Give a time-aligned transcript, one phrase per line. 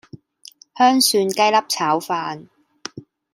[0.75, 2.47] 香蒜雞粒炒飯